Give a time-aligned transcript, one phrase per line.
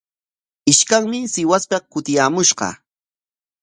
[0.71, 2.67] Ishkanmi Sihuaspik kutiyaamushqa.